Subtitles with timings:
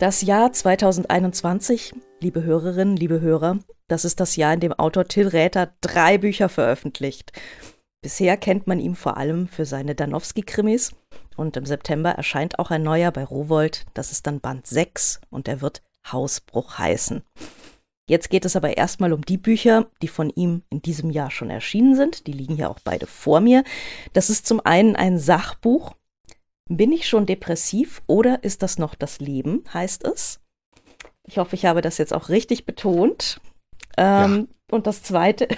[0.00, 5.28] Das Jahr 2021, liebe Hörerinnen, liebe Hörer, das ist das Jahr, in dem Autor Till
[5.28, 7.32] Räther drei Bücher veröffentlicht.
[8.00, 10.94] Bisher kennt man ihn vor allem für seine Danowski-Krimis
[11.36, 15.48] und im September erscheint auch ein neuer bei Rowold, das ist dann Band 6 und
[15.48, 17.22] er wird Hausbruch heißen.
[18.08, 21.50] Jetzt geht es aber erstmal um die Bücher, die von ihm in diesem Jahr schon
[21.50, 22.26] erschienen sind.
[22.26, 23.64] Die liegen ja auch beide vor mir.
[24.14, 25.94] Das ist zum einen ein Sachbuch.
[26.72, 30.38] Bin ich schon depressiv oder ist das noch das Leben, heißt es.
[31.26, 33.40] Ich hoffe, ich habe das jetzt auch richtig betont.
[33.96, 34.76] Ähm, ja.
[34.76, 35.48] Und das zweite,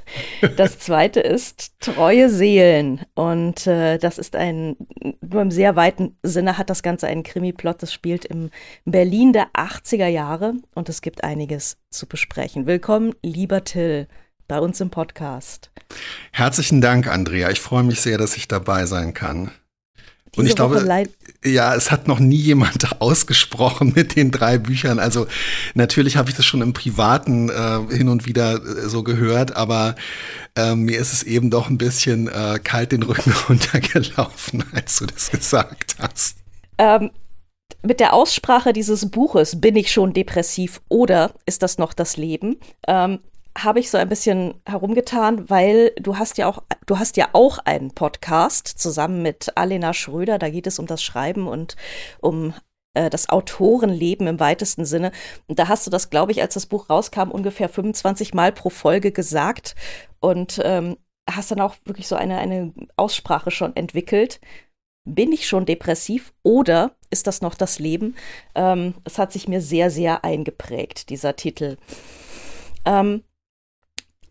[0.56, 3.04] das zweite ist treue Seelen.
[3.16, 4.76] Und äh, das ist ein,
[5.20, 7.82] nur im sehr weiten Sinne hat das Ganze einen Krimi-Plot.
[7.82, 8.50] Das spielt im
[8.84, 12.66] Berlin der 80er Jahre und es gibt einiges zu besprechen.
[12.66, 14.06] Willkommen, lieber Till,
[14.46, 15.72] bei uns im Podcast.
[16.30, 17.50] Herzlichen Dank, Andrea.
[17.50, 19.50] Ich freue mich sehr, dass ich dabei sein kann.
[20.36, 21.08] Und ich glaube,
[21.44, 24.98] ja, es hat noch nie jemand ausgesprochen mit den drei Büchern.
[24.98, 25.26] Also
[25.74, 29.96] natürlich habe ich das schon im Privaten äh, hin und wieder äh, so gehört, aber
[30.56, 35.06] äh, mir ist es eben doch ein bisschen äh, kalt den Rücken runtergelaufen, als du
[35.06, 36.36] das gesagt hast.
[36.78, 37.10] Ähm,
[37.82, 42.56] mit der Aussprache dieses Buches bin ich schon depressiv oder ist das noch das Leben?
[42.86, 43.20] Ähm,
[43.56, 47.58] habe ich so ein bisschen herumgetan, weil du hast ja auch, du hast ja auch
[47.58, 50.38] einen Podcast zusammen mit Alena Schröder.
[50.38, 51.76] Da geht es um das Schreiben und
[52.20, 52.54] um
[52.94, 55.12] äh, das Autorenleben im weitesten Sinne.
[55.46, 58.70] Und da hast du das, glaube ich, als das Buch rauskam, ungefähr 25 Mal pro
[58.70, 59.74] Folge gesagt
[60.20, 60.96] und ähm,
[61.28, 64.40] hast dann auch wirklich so eine, eine Aussprache schon entwickelt.
[65.04, 68.16] Bin ich schon depressiv oder ist das noch das Leben?
[68.54, 71.78] Ähm, es hat sich mir sehr, sehr eingeprägt, dieser Titel.
[72.84, 73.22] Ähm,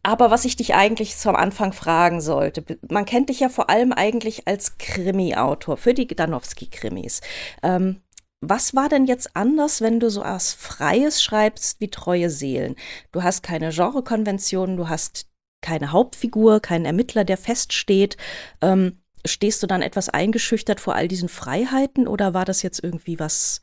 [0.09, 3.93] aber was ich dich eigentlich zum Anfang fragen sollte, man kennt dich ja vor allem
[3.93, 7.21] eigentlich als Krimi-Autor für die Danowski-Krimis.
[7.61, 8.01] Ähm,
[8.41, 12.75] was war denn jetzt anders, wenn du so was Freies schreibst wie Treue Seelen?
[13.11, 15.27] Du hast keine Genrekonventionen, du hast
[15.61, 18.17] keine Hauptfigur, keinen Ermittler, der feststeht.
[18.61, 23.19] Ähm, stehst du dann etwas eingeschüchtert vor all diesen Freiheiten oder war das jetzt irgendwie
[23.19, 23.61] was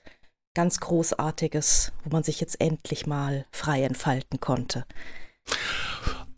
[0.55, 4.85] ganz Großartiges, wo man sich jetzt endlich mal frei entfalten konnte?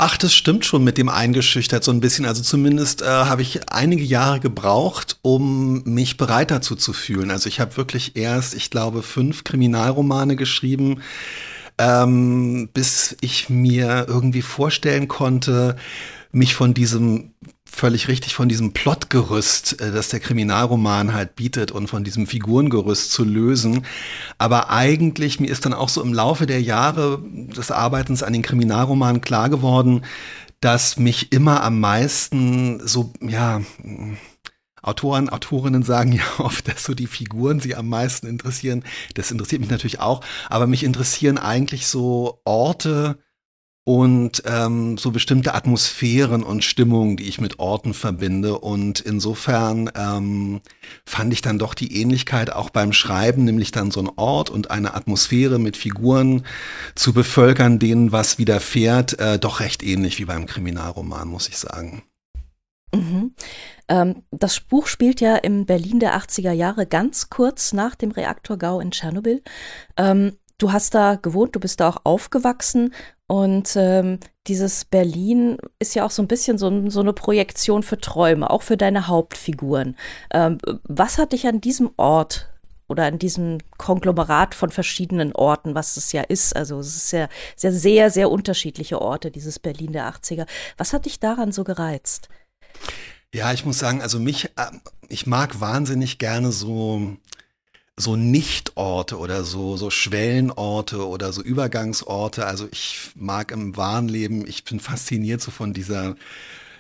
[0.00, 2.24] Ach, das stimmt schon mit dem eingeschüchtert so ein bisschen.
[2.24, 7.32] Also zumindest äh, habe ich einige Jahre gebraucht, um mich bereit dazu zu fühlen.
[7.32, 11.02] Also ich habe wirklich erst, ich glaube, fünf Kriminalromane geschrieben,
[11.78, 15.74] ähm, bis ich mir irgendwie vorstellen konnte,
[16.30, 17.32] mich von diesem
[17.70, 23.12] völlig richtig von diesem Plotgerüst, äh, das der Kriminalroman halt bietet und von diesem Figurengerüst
[23.12, 23.84] zu lösen.
[24.38, 28.42] Aber eigentlich, mir ist dann auch so im Laufe der Jahre des Arbeitens an den
[28.42, 30.02] Kriminalromanen klar geworden,
[30.60, 33.60] dass mich immer am meisten so, ja,
[34.82, 38.84] Autoren, Autorinnen sagen ja oft, dass so die Figuren sie am meisten interessieren.
[39.14, 43.18] Das interessiert mich natürlich auch, aber mich interessieren eigentlich so Orte,
[43.88, 48.58] und ähm, so bestimmte Atmosphären und Stimmungen, die ich mit Orten verbinde.
[48.58, 50.60] Und insofern ähm,
[51.06, 54.70] fand ich dann doch die Ähnlichkeit auch beim Schreiben, nämlich dann so ein Ort und
[54.70, 56.44] eine Atmosphäre mit Figuren
[56.96, 62.02] zu bevölkern, denen was widerfährt, äh, doch recht ähnlich wie beim Kriminalroman, muss ich sagen.
[62.94, 63.32] Mhm.
[63.88, 68.80] Ähm, das Buch spielt ja im Berlin der 80er Jahre ganz kurz nach dem Reaktorgau
[68.80, 69.42] in Tschernobyl.
[69.96, 72.92] Ähm, du hast da gewohnt, du bist da auch aufgewachsen
[73.26, 77.98] und ähm, dieses Berlin ist ja auch so ein bisschen so, so, eine Projektion für
[77.98, 79.96] Träume, auch für deine Hauptfiguren.
[80.32, 82.48] Ähm, was hat dich an diesem Ort
[82.88, 87.28] oder an diesem Konglomerat von verschiedenen Orten, was es ja ist, also es ist ja
[87.54, 90.46] sehr, sehr, sehr unterschiedliche Orte, dieses Berlin der 80er.
[90.78, 92.30] Was hat dich daran so gereizt?
[93.34, 94.70] Ja, ich muss sagen, also mich, äh,
[95.08, 97.16] ich mag wahnsinnig gerne so
[97.98, 102.46] so Nichtorte oder so, so Schwellenorte oder so Übergangsorte.
[102.46, 106.14] Also ich mag im wahren Leben, ich bin fasziniert so von dieser,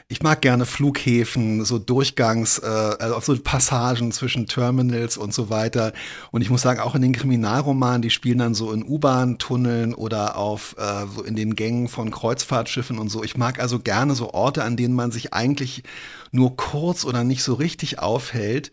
[0.06, 5.92] ich mag gerne Flughäfen, so Durchgangs, äh, also so Passagen zwischen Terminals und so weiter.
[6.30, 10.36] Und ich muss sagen, auch in den Kriminalromanen, die spielen dann so in U-Bahn-Tunneln oder
[10.36, 13.24] auf äh, so in den Gängen von Kreuzfahrtschiffen und so.
[13.24, 15.82] Ich mag also gerne so Orte, an denen man sich eigentlich
[16.30, 18.70] nur kurz oder nicht so richtig aufhält.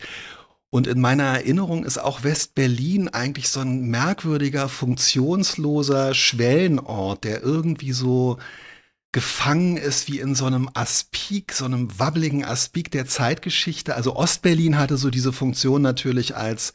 [0.69, 7.93] Und in meiner Erinnerung ist auch West-Berlin eigentlich so ein merkwürdiger, funktionsloser Schwellenort, der irgendwie
[7.93, 8.37] so
[9.15, 13.95] gefangen ist wie in so einem Aspik, so einem wabbeligen Aspik der Zeitgeschichte.
[13.95, 16.73] Also Ostberlin hatte so diese Funktion natürlich als,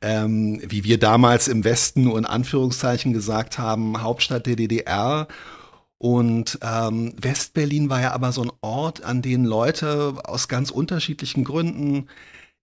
[0.00, 5.28] ähm, wie wir damals im Westen nur in Anführungszeichen gesagt haben, Hauptstadt der DDR.
[5.98, 11.44] Und ähm, Westberlin war ja aber so ein Ort, an den Leute aus ganz unterschiedlichen
[11.44, 12.06] Gründen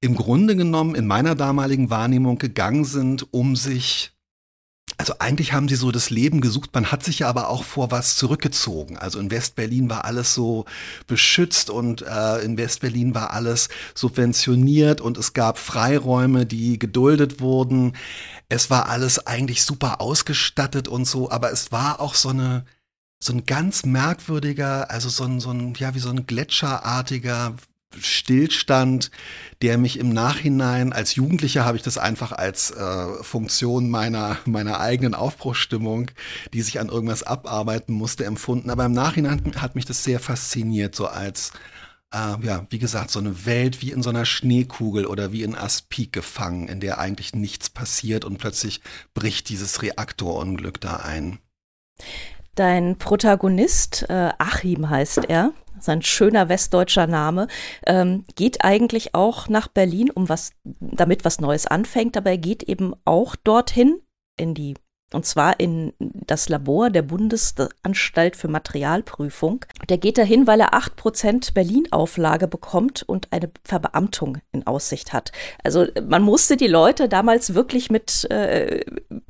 [0.01, 4.13] im Grunde genommen in meiner damaligen Wahrnehmung gegangen sind, um sich
[4.97, 7.91] also eigentlich haben sie so das Leben gesucht, man hat sich ja aber auch vor
[7.91, 8.97] was zurückgezogen.
[8.97, 10.65] Also in Westberlin war alles so
[11.07, 17.93] beschützt und äh, in Westberlin war alles subventioniert und es gab Freiräume, die geduldet wurden.
[18.49, 22.65] Es war alles eigentlich super ausgestattet und so, aber es war auch so eine
[23.21, 27.55] so ein ganz merkwürdiger, also so ein, so ein, ja, wie so ein gletscherartiger
[27.97, 29.11] Stillstand,
[29.61, 34.79] der mich im Nachhinein, als Jugendlicher habe ich das einfach als äh, Funktion meiner, meiner
[34.79, 36.11] eigenen Aufbruchsstimmung,
[36.53, 38.69] die sich an irgendwas abarbeiten musste, empfunden.
[38.69, 41.51] Aber im Nachhinein hat mich das sehr fasziniert, so als,
[42.13, 45.55] äh, ja, wie gesagt, so eine Welt wie in so einer Schneekugel oder wie in
[45.55, 48.81] Aspik gefangen, in der eigentlich nichts passiert und plötzlich
[49.13, 51.39] bricht dieses Reaktorunglück da ein.
[52.55, 55.53] Dein Protagonist, äh, Achim heißt er,
[55.83, 57.47] sein schöner westdeutscher Name,
[57.85, 62.63] ähm, geht eigentlich auch nach Berlin, um was, damit was Neues anfängt, aber er geht
[62.63, 64.01] eben auch dorthin
[64.37, 64.75] in die
[65.11, 69.65] und zwar in das Labor der Bundesanstalt für Materialprüfung.
[69.89, 75.31] Der geht dahin, weil er 8% Berlin-Auflage bekommt und eine Verbeamtung in Aussicht hat.
[75.63, 78.81] Also man musste die Leute damals wirklich mit, äh,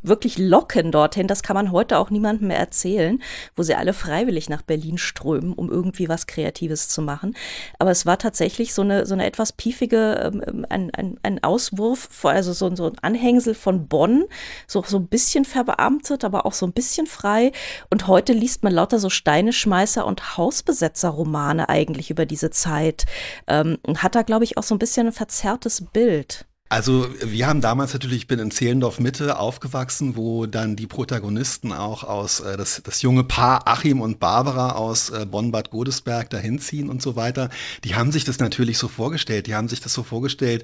[0.02, 1.28] wirklich locken dorthin.
[1.28, 3.22] Das kann man heute auch niemandem mehr erzählen,
[3.56, 7.38] wo sie alle freiwillig nach Berlin strömen, um irgendwie was Kreatives zu machen.
[7.78, 12.26] Aber es war tatsächlich so eine, so eine etwas piefige, ähm, ein, ein, ein Auswurf,
[12.26, 14.26] also so, so ein Anhängsel von Bonn,
[14.68, 17.52] so, so ein bisschen verbeamtet verbeamtet, aber auch so ein bisschen frei.
[17.90, 23.06] Und heute liest man lauter so Steineschmeißer und Hausbesetzer-Romane eigentlich über diese Zeit.
[23.48, 26.46] Ähm, hat da, glaube ich, auch so ein bisschen ein verzerrtes Bild.
[26.72, 31.74] Also wir haben damals natürlich, ich bin in Zehlendorf Mitte aufgewachsen, wo dann die Protagonisten
[31.74, 36.60] auch aus, äh, das, das junge Paar Achim und Barbara aus äh, Bonn-Bad Godesberg dahin
[36.60, 37.50] ziehen und so weiter.
[37.84, 39.48] Die haben sich das natürlich so vorgestellt.
[39.48, 40.64] Die haben sich das so vorgestellt,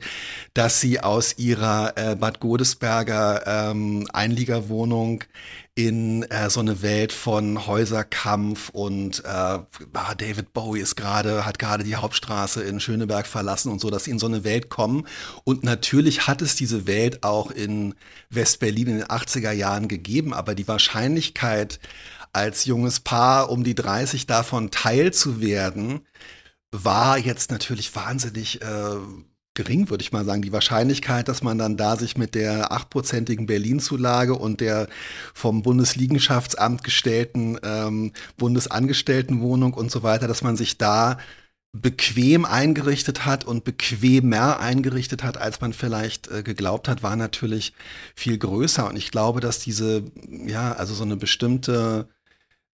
[0.54, 5.24] dass sie aus ihrer äh, Bad Godesberger ähm, Einliegerwohnung
[5.75, 11.60] in äh, so eine Welt von Häuserkampf und äh, ah, David Bowie ist gerade, hat
[11.60, 15.06] gerade die Hauptstraße in Schöneberg verlassen und so, dass sie in so eine Welt kommen.
[15.44, 17.94] Und natürlich hat es diese Welt auch in
[18.30, 21.81] West-Berlin in den 80er Jahren gegeben, aber die Wahrscheinlichkeit,
[22.31, 26.06] als junges Paar um die 30 davon teil zu werden,
[26.71, 28.98] war jetzt natürlich wahnsinnig äh,
[29.56, 30.42] gering, würde ich mal sagen.
[30.42, 34.88] Die Wahrscheinlichkeit, dass man dann da sich mit der achtprozentigen Berlin-Zulage und der
[35.34, 41.18] vom Bundesliegenschaftsamt gestellten ähm, Bundesangestelltenwohnung und so weiter, dass man sich da
[41.74, 47.74] bequem eingerichtet hat und bequemer eingerichtet hat, als man vielleicht äh, geglaubt hat, war natürlich
[48.16, 48.88] viel größer.
[48.88, 52.07] Und ich glaube, dass diese, ja, also so eine bestimmte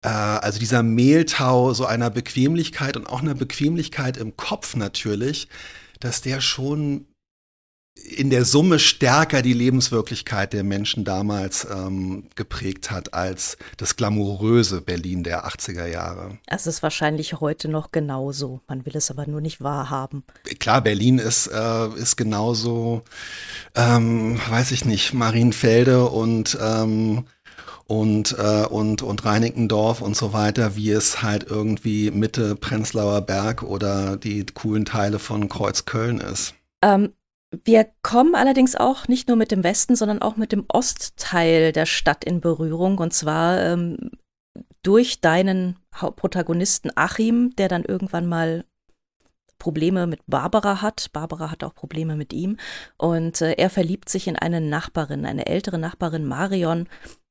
[0.04, 5.48] äh, also dieser Mehltau so einer Bequemlichkeit und auch einer Bequemlichkeit im Kopf natürlich,
[6.04, 7.06] dass der schon
[7.96, 14.82] in der Summe stärker die Lebenswirklichkeit der Menschen damals ähm, geprägt hat als das glamouröse
[14.82, 16.38] Berlin der 80er Jahre.
[16.48, 18.62] Es ist wahrscheinlich heute noch genauso.
[18.68, 20.24] Man will es aber nur nicht wahrhaben.
[20.60, 23.04] Klar, Berlin ist, äh, ist genauso,
[23.76, 27.26] ähm, weiß ich nicht, Marienfelde und ähm,
[27.88, 33.64] und, äh, und, und Reinickendorf und so weiter, wie es halt irgendwie Mitte Prenzlauer Berg
[33.64, 36.54] oder die coolen Teile von Kreuzköln ist.
[36.82, 37.14] Ähm,
[37.64, 41.86] wir kommen allerdings auch nicht nur mit dem Westen, sondern auch mit dem Ostteil der
[41.86, 42.98] Stadt in Berührung.
[42.98, 44.12] Und zwar ähm,
[44.84, 48.64] durch deinen Protagonisten Achim, der dann irgendwann mal
[49.62, 51.12] Probleme mit Barbara hat.
[51.14, 52.58] Barbara hat auch Probleme mit ihm.
[52.98, 56.88] Und äh, er verliebt sich in eine Nachbarin, eine ältere Nachbarin Marion,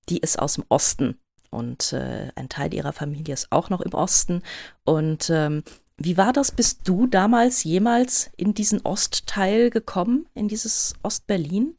[0.08, 1.18] die ist aus dem Osten
[1.50, 4.42] und äh, ein Teil ihrer Familie ist auch noch im Osten.
[4.84, 5.62] Und ähm,
[5.96, 6.52] wie war das?
[6.52, 11.76] Bist du damals jemals in diesen Ostteil gekommen, in dieses Ostberlin?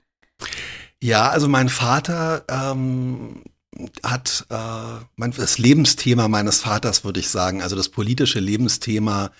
[1.02, 3.44] Ja, also mein Vater ähm,
[4.04, 4.56] hat äh,
[5.16, 9.32] mein, das Lebensthema meines Vaters, würde ich sagen, also das politische Lebensthema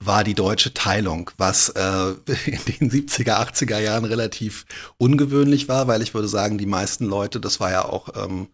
[0.00, 1.82] war die deutsche Teilung, was äh,
[2.46, 4.66] in den 70er, 80er Jahren relativ
[4.98, 8.48] ungewöhnlich war, weil ich würde sagen, die meisten Leute, das war ja auch ähm,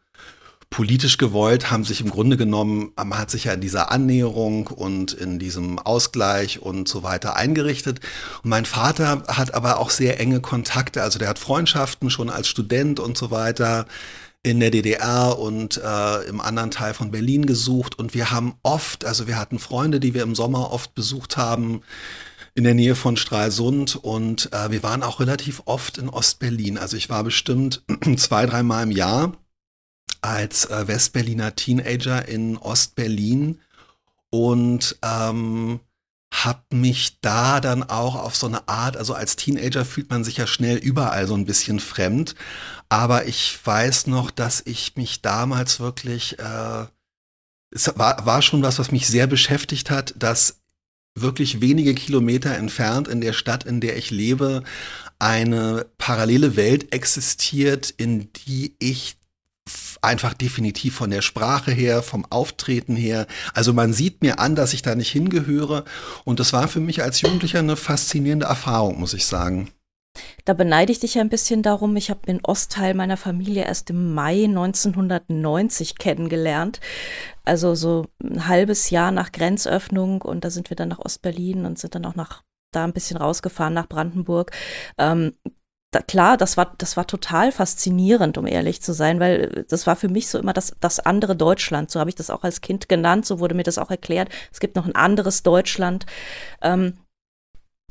[0.69, 5.13] politisch gewollt, haben sich im Grunde genommen, man hat sich ja in dieser Annäherung und
[5.13, 8.01] in diesem Ausgleich und so weiter eingerichtet.
[8.43, 12.49] Und mein Vater hat aber auch sehr enge Kontakte, also der hat Freundschaften schon als
[12.49, 13.87] Student und so weiter
[14.43, 17.99] in der DDR und äh, im anderen Teil von Berlin gesucht.
[17.99, 21.83] Und wir haben oft, also wir hatten Freunde, die wir im Sommer oft besucht haben
[22.55, 23.97] in der Nähe von Stralsund.
[23.97, 26.77] Und äh, wir waren auch relativ oft in Ostberlin.
[26.77, 27.85] Also ich war bestimmt
[28.17, 29.37] zwei, dreimal im Jahr
[30.23, 33.61] als äh, Westberliner Teenager in Ostberlin.
[34.31, 35.81] Und ähm,
[36.33, 40.39] habe mich da dann auch auf so eine Art, also als Teenager fühlt man sich
[40.39, 42.35] ja schnell überall so ein bisschen fremd,
[42.89, 46.87] aber ich weiß noch, dass ich mich damals wirklich, äh,
[47.71, 50.63] es war, war schon was, was mich sehr beschäftigt hat, dass
[51.15, 54.63] wirklich wenige Kilometer entfernt in der Stadt, in der ich lebe,
[55.19, 59.19] eine parallele Welt existiert, in die ich
[60.03, 63.27] einfach definitiv von der Sprache her, vom Auftreten her.
[63.55, 65.85] Also man sieht mir an, dass ich da nicht hingehöre.
[66.25, 69.71] Und das war für mich als Jugendlicher eine faszinierende Erfahrung, muss ich sagen.
[70.45, 71.97] Da beneide ich dich ein bisschen darum.
[71.97, 76.81] Ich habe den Ostteil meiner Familie erst im Mai 1990 kennengelernt.
[77.45, 81.79] Also so ein halbes Jahr nach Grenzöffnung und da sind wir dann nach Ostberlin und
[81.79, 82.43] sind dann auch nach
[82.73, 84.51] da ein bisschen rausgefahren nach Brandenburg.
[84.99, 85.35] Ähm,
[85.93, 89.95] da, klar, das war, das war total faszinierend, um ehrlich zu sein, weil das war
[89.95, 91.91] für mich so immer das, das andere Deutschland.
[91.91, 94.31] So habe ich das auch als Kind genannt, so wurde mir das auch erklärt.
[94.51, 96.07] Es gibt noch ein anderes Deutschland.
[96.63, 96.95] Ähm,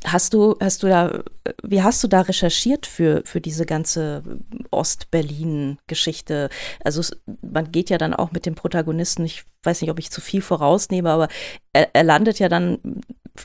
[0.04, 1.24] hast du, hast du da,
[1.62, 4.24] wie hast du da recherchiert für, für diese ganze
[4.72, 6.50] Ost-Berlin-Geschichte?
[6.84, 10.22] Also man geht ja dann auch mit dem Protagonisten, ich weiß nicht, ob ich zu
[10.22, 11.28] viel vorausnehme, aber
[11.72, 12.80] er, er landet ja dann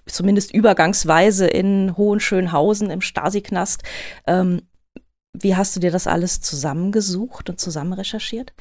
[0.06, 3.82] zumindest übergangsweise in Hohenschönhausen im Stasi-Knast.
[4.26, 4.62] Ähm,
[5.32, 8.52] wie hast du dir das alles zusammengesucht und zusammen recherchiert?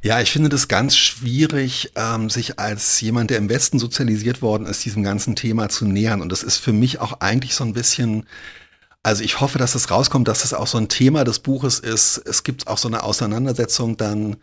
[0.00, 4.66] Ja, ich finde das ganz schwierig, ähm, sich als jemand, der im Westen sozialisiert worden
[4.66, 6.20] ist, diesem ganzen Thema zu nähern.
[6.20, 8.24] Und das ist für mich auch eigentlich so ein bisschen,
[9.02, 11.80] also ich hoffe, dass es rauskommt, dass es das auch so ein Thema des Buches
[11.80, 12.18] ist.
[12.18, 14.36] Es gibt auch so eine Auseinandersetzung dann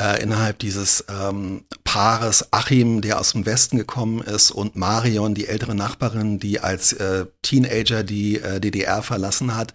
[0.00, 5.46] äh, innerhalb dieses ähm, Paares Achim, der aus dem Westen gekommen ist, und Marion, die
[5.46, 9.74] ältere Nachbarin, die als äh, Teenager die äh, DDR verlassen hat,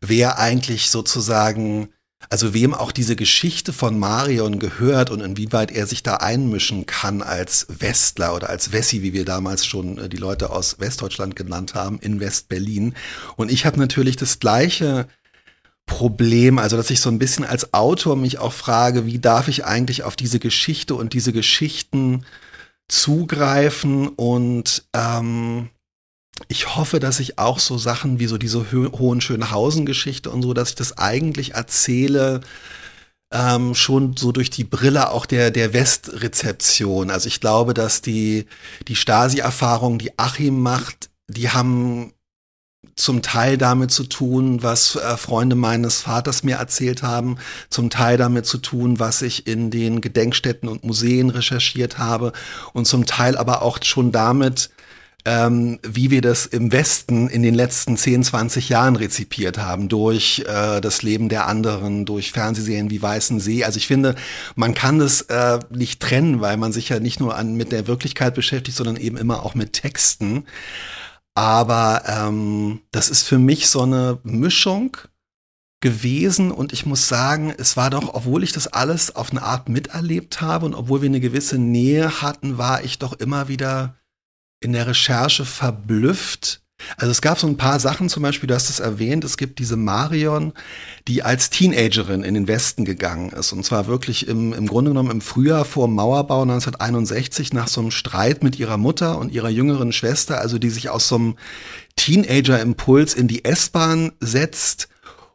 [0.00, 1.88] wer eigentlich sozusagen
[2.30, 7.20] also wem auch diese Geschichte von Marion gehört und inwieweit er sich da einmischen kann
[7.20, 11.74] als Westler oder als Wessi, wie wir damals schon äh, die Leute aus Westdeutschland genannt
[11.74, 12.94] haben, in Westberlin.
[13.36, 15.08] Und ich habe natürlich das gleiche
[15.86, 19.64] Problem, also dass ich so ein bisschen als Autor mich auch frage, wie darf ich
[19.64, 22.24] eigentlich auf diese Geschichte und diese Geschichten
[22.88, 25.70] zugreifen und ähm,
[26.48, 30.74] ich hoffe, dass ich auch so Sachen wie so diese Hohenschönhausen-Geschichte und so, dass ich
[30.74, 32.40] das eigentlich erzähle,
[33.32, 37.10] ähm, schon so durch die Brille auch der, der Westrezeption.
[37.10, 38.46] Also ich glaube, dass die,
[38.88, 42.12] die Stasi-Erfahrung, die Achim macht, die haben
[42.96, 47.36] zum Teil damit zu tun, was äh, Freunde meines Vaters mir erzählt haben,
[47.70, 52.32] zum Teil damit zu tun, was ich in den Gedenkstätten und Museen recherchiert habe
[52.72, 54.70] und zum Teil aber auch schon damit,
[55.24, 60.44] ähm, wie wir das im Westen in den letzten 10, 20 Jahren rezipiert haben, durch
[60.48, 63.62] äh, das Leben der anderen, durch Fernsehserien wie Weißen See.
[63.64, 64.16] Also ich finde,
[64.56, 67.86] man kann das äh, nicht trennen, weil man sich ja nicht nur an, mit der
[67.86, 70.44] Wirklichkeit beschäftigt, sondern eben immer auch mit Texten.
[71.34, 74.96] Aber ähm, das ist für mich so eine Mischung
[75.80, 79.68] gewesen und ich muss sagen, es war doch, obwohl ich das alles auf eine Art
[79.68, 83.98] miterlebt habe und obwohl wir eine gewisse Nähe hatten, war ich doch immer wieder
[84.60, 86.61] in der Recherche verblüfft.
[86.96, 89.58] Also es gab so ein paar Sachen, zum Beispiel, du hast es erwähnt, es gibt
[89.58, 90.52] diese Marion,
[91.08, 93.52] die als Teenagerin in den Westen gegangen ist.
[93.52, 97.90] Und zwar wirklich im, im Grunde genommen im Frühjahr vor Mauerbau 1961 nach so einem
[97.90, 101.36] Streit mit ihrer Mutter und ihrer jüngeren Schwester, also die sich aus so einem
[101.96, 104.88] Teenager-Impuls in die S-Bahn setzt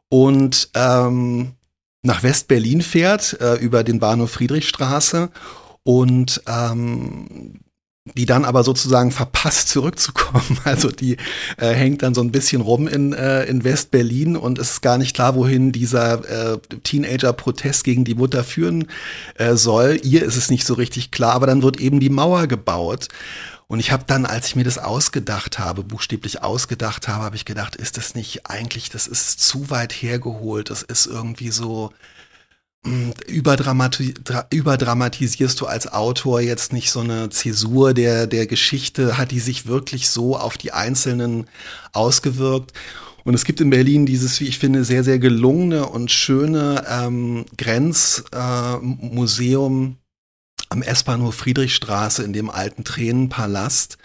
[0.09, 1.53] und ähm,
[2.01, 5.29] nach West-Berlin fährt, äh, über den Bahnhof Friedrichstraße
[5.83, 7.59] und ähm,
[8.15, 10.57] die dann aber sozusagen verpasst zurückzukommen.
[10.67, 11.17] Also die
[11.57, 14.97] äh, hängt dann so ein bisschen rum in, äh, in West-Berlin und es ist gar
[14.97, 18.87] nicht klar, wohin dieser äh, Teenager-Protest gegen die Mutter führen
[19.35, 19.99] äh, soll.
[20.03, 23.07] Ihr ist es nicht so richtig klar, aber dann wird eben die Mauer gebaut.
[23.67, 27.45] Und ich habe dann, als ich mir das ausgedacht habe, buchstäblich ausgedacht habe, habe ich
[27.45, 31.91] gedacht, ist das nicht eigentlich, das ist zu weit hergeholt, das ist irgendwie so,
[33.27, 34.13] überdramati
[34.49, 39.17] überdramatisierst du als Autor jetzt nicht so eine Zäsur der, der Geschichte?
[39.17, 41.49] Hat die sich wirklich so auf die Einzelnen
[41.93, 42.73] ausgewirkt?
[43.23, 47.45] Und es gibt in Berlin dieses, wie ich finde, sehr, sehr gelungene und schöne ähm,
[47.57, 49.95] Grenzmuseum äh,
[50.69, 53.97] am S-Bahnhof Friedrichstraße in dem alten Tränenpalast.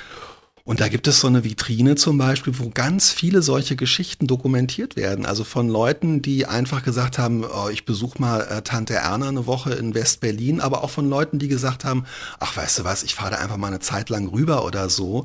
[0.65, 4.95] Und da gibt es so eine Vitrine zum Beispiel, wo ganz viele solche Geschichten dokumentiert
[4.95, 5.27] werden.
[5.27, 9.47] Also von Leuten, die einfach gesagt haben, oh, ich besuche mal äh, Tante Erna eine
[9.47, 12.05] Woche in West-Berlin, aber auch von Leuten, die gesagt haben,
[12.39, 15.25] ach weißt du was, ich fahre da einfach mal eine Zeit lang rüber oder so.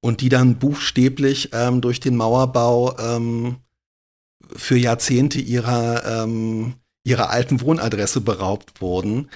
[0.00, 3.56] Und die dann buchstäblich ähm, durch den Mauerbau ähm,
[4.54, 9.28] für Jahrzehnte ihrer, ähm, ihrer alten Wohnadresse beraubt wurden.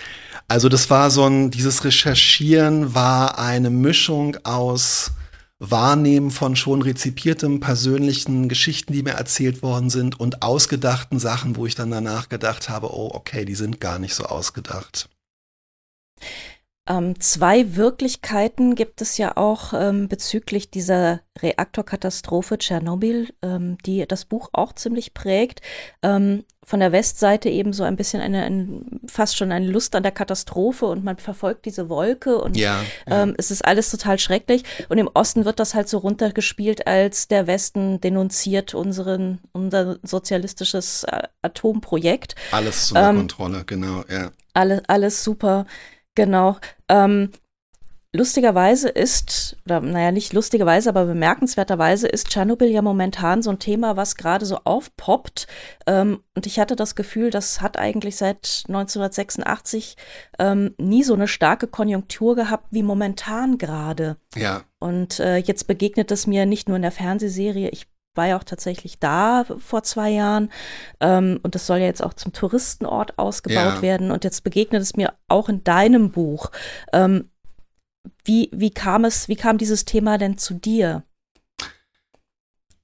[0.47, 5.11] Also das war so ein, dieses Recherchieren war eine Mischung aus
[5.65, 11.67] Wahrnehmen von schon rezipiertem persönlichen Geschichten, die mir erzählt worden sind und ausgedachten Sachen, wo
[11.67, 15.09] ich dann danach gedacht habe, oh, okay, die sind gar nicht so ausgedacht.
[16.89, 24.25] Ähm, zwei Wirklichkeiten gibt es ja auch ähm, bezüglich dieser Reaktorkatastrophe Tschernobyl, ähm, die das
[24.25, 25.61] Buch auch ziemlich prägt.
[26.03, 30.03] Ähm, von der Westseite eben so ein bisschen eine, ein, fast schon eine Lust an
[30.03, 33.23] der Katastrophe und man verfolgt diese Wolke und ja, ja.
[33.23, 34.65] Ähm, es ist alles total schrecklich.
[34.89, 41.05] Und im Osten wird das halt so runtergespielt, als der Westen denunziert unseren, unser sozialistisches
[41.05, 42.35] äh, Atomprojekt.
[42.51, 44.33] Alles unter ähm, Kontrolle, genau, ja.
[44.53, 45.67] Alle, alles super.
[46.15, 46.57] Genau.
[46.89, 47.31] Ähm,
[48.15, 53.97] lustigerweise ist, oder naja, nicht lustigerweise, aber bemerkenswerterweise ist Tschernobyl ja momentan so ein Thema,
[53.97, 55.47] was gerade so aufpoppt.
[55.87, 59.97] Ähm, und ich hatte das Gefühl, das hat eigentlich seit 1986
[60.39, 64.17] ähm, nie so eine starke Konjunktur gehabt wie momentan gerade.
[64.35, 64.63] Ja.
[64.79, 68.45] Und äh, jetzt begegnet es mir nicht nur in der Fernsehserie, ich war ja auch
[68.45, 70.51] tatsächlich da vor zwei Jahren
[71.01, 73.83] ähm, und das soll ja jetzt auch zum Touristenort ausgebaut ja.
[73.83, 76.51] werden und jetzt begegnet es mir auch in deinem Buch.
[76.93, 77.31] Ähm,
[78.25, 81.05] wie, wie kam es, wie kam dieses Thema denn zu dir?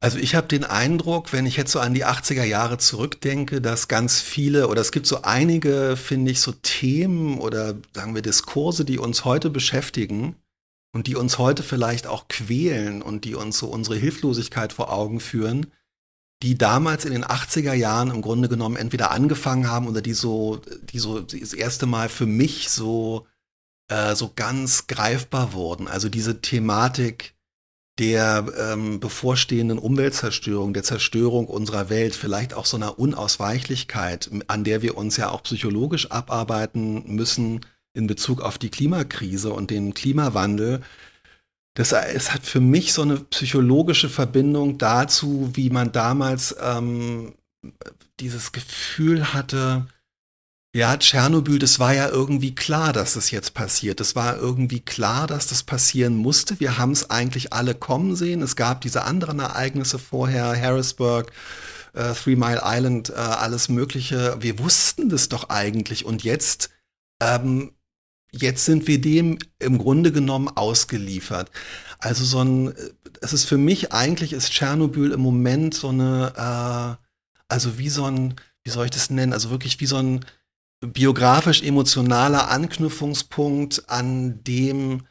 [0.01, 3.89] Also ich habe den Eindruck, wenn ich jetzt so an die 80er Jahre zurückdenke, dass
[3.89, 8.85] ganz viele oder es gibt so einige, finde ich, so Themen oder sagen wir Diskurse,
[8.85, 10.37] die uns heute beschäftigen,
[10.93, 15.21] und die uns heute vielleicht auch quälen und die uns so unsere Hilflosigkeit vor Augen
[15.21, 15.73] führen,
[16.43, 20.61] die damals in den 80er Jahren im Grunde genommen entweder angefangen haben oder die so,
[20.93, 23.27] die so das erste Mal für mich so,
[23.89, 25.89] äh, so ganz greifbar wurden.
[25.89, 27.35] Also diese Thematik
[27.99, 34.83] der ähm, bevorstehenden Umweltzerstörung, der Zerstörung unserer Welt, vielleicht auch so einer Unausweichlichkeit, an der
[34.83, 37.61] wir uns ja auch psychologisch abarbeiten müssen,
[37.99, 40.81] in Bezug auf die Klimakrise und den Klimawandel.
[41.75, 47.35] Das, es hat für mich so eine psychologische Verbindung dazu, wie man damals ähm,
[48.21, 49.87] dieses Gefühl hatte,
[50.75, 54.01] ja, Tschernobyl, das war ja irgendwie klar, dass das jetzt passiert.
[54.01, 56.61] Es war irgendwie klar, dass das passieren musste.
[56.61, 58.43] Wir haben es eigentlich alle kommen sehen.
[58.43, 61.33] Es gab diese anderen Ereignisse vorher, Harrisburg,
[61.95, 64.37] äh, Three Mile Island, äh, alles Mögliche.
[64.41, 66.05] Wir wussten das doch eigentlich.
[66.05, 66.71] Und jetzt
[67.21, 67.73] ähm,
[68.33, 71.51] jetzt sind wir dem im Grunde genommen ausgeliefert.
[71.99, 72.75] Also so ein,
[73.21, 77.05] es ist für mich eigentlich ist Tschernobyl im Moment so eine, äh,
[77.49, 79.33] also wie so ein, wie soll ich das nennen?
[79.33, 80.25] Also wirklich wie so ein
[80.81, 85.03] biografisch emotionaler Anknüpfungspunkt, an dem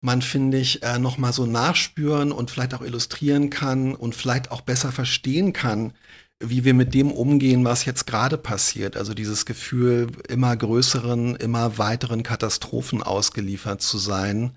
[0.00, 4.52] man, finde ich, äh, noch mal so nachspüren und vielleicht auch illustrieren kann und vielleicht
[4.52, 5.92] auch besser verstehen kann,
[6.40, 8.96] wie wir mit dem umgehen, was jetzt gerade passiert.
[8.96, 14.56] Also dieses Gefühl, immer größeren, immer weiteren Katastrophen ausgeliefert zu sein.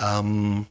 [0.00, 0.66] Ähm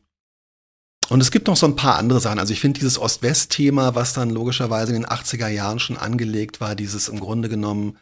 [1.10, 2.38] und es gibt noch so ein paar andere Sachen.
[2.38, 6.76] Also ich finde dieses Ost-West-Thema, was dann logischerweise in den 80er Jahren schon angelegt war,
[6.76, 7.98] dieses im Grunde genommen,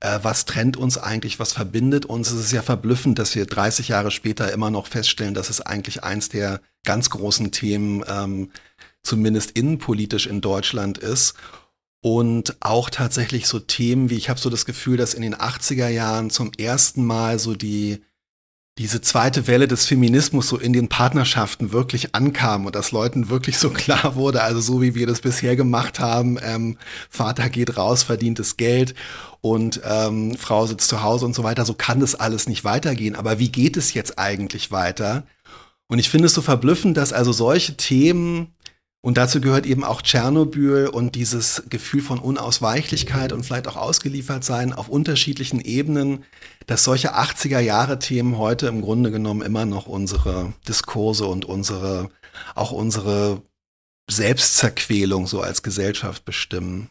[0.00, 2.30] äh, was trennt uns eigentlich, was verbindet uns.
[2.30, 6.04] Es ist ja verblüffend, dass wir 30 Jahre später immer noch feststellen, dass es eigentlich
[6.04, 8.50] eins der ganz großen Themen, ähm,
[9.02, 11.34] zumindest innenpolitisch in Deutschland ist
[12.02, 15.88] und auch tatsächlich so Themen wie, ich habe so das Gefühl, dass in den 80er
[15.88, 18.02] Jahren zum ersten Mal so die,
[18.76, 23.56] diese zweite Welle des Feminismus so in den Partnerschaften wirklich ankam und dass Leuten wirklich
[23.56, 26.76] so klar wurde, also so wie wir das bisher gemacht haben, ähm,
[27.08, 28.94] Vater geht raus, verdient das Geld
[29.40, 33.14] und ähm, Frau sitzt zu Hause und so weiter, so kann das alles nicht weitergehen.
[33.14, 35.24] Aber wie geht es jetzt eigentlich weiter?
[35.86, 38.54] Und ich finde es so verblüffend, dass also solche Themen
[39.04, 44.44] und dazu gehört eben auch Tschernobyl und dieses Gefühl von Unausweichlichkeit und vielleicht auch ausgeliefert
[44.44, 46.24] sein auf unterschiedlichen Ebenen,
[46.68, 52.10] dass solche 80er Jahre Themen heute im Grunde genommen immer noch unsere Diskurse und unsere,
[52.54, 53.42] auch unsere
[54.08, 56.88] Selbstzerquälung so als Gesellschaft bestimmen.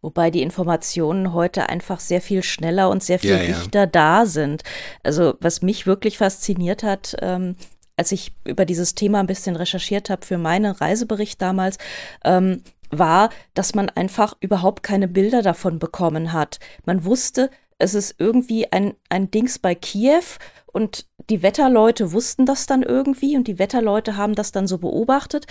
[0.00, 3.86] Wobei die Informationen heute einfach sehr viel schneller und sehr viel ja, dichter ja.
[3.86, 4.64] da sind.
[5.04, 7.54] Also was mich wirklich fasziniert hat, ähm,
[7.98, 11.78] als ich über dieses Thema ein bisschen recherchiert habe für meinen Reisebericht damals,
[12.24, 16.58] ähm, war, dass man einfach überhaupt keine Bilder davon bekommen hat.
[16.86, 20.22] Man wusste, es ist irgendwie ein, ein Dings bei Kiew
[20.66, 25.46] und die Wetterleute wussten das dann irgendwie und die Wetterleute haben das dann so beobachtet.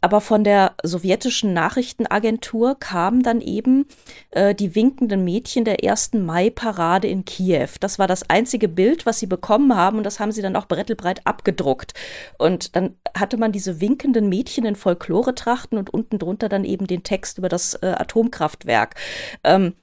[0.00, 3.86] Aber von der sowjetischen Nachrichtenagentur kamen dann eben
[4.30, 7.70] äh, die winkenden Mädchen der ersten Mai-Parade in Kiew.
[7.80, 10.66] Das war das einzige Bild, was sie bekommen haben und das haben sie dann auch
[10.66, 11.94] brettelbreit abgedruckt.
[12.38, 17.02] Und dann hatte man diese winkenden Mädchen in Folklore-Trachten und unten drunter dann eben den
[17.02, 18.94] Text über das äh, Atomkraftwerk.
[19.42, 19.74] Ähm,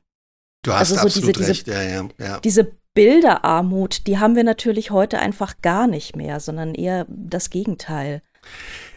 [0.64, 2.40] Du hast also so absolut diese, recht, diese, ja, ja, ja.
[2.40, 8.22] Diese Bilderarmut, die haben wir natürlich heute einfach gar nicht mehr, sondern eher das Gegenteil.